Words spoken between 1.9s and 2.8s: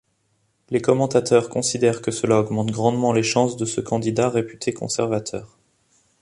que cela augmente